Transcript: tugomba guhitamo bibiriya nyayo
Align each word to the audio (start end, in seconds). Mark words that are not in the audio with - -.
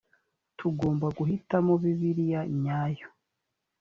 tugomba 0.57 1.07
guhitamo 1.17 1.73
bibiriya 1.83 2.41
nyayo 2.61 3.07